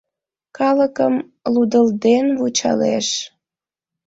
[0.57, 1.13] Калыкым
[1.53, 3.07] лудылден вучалеш.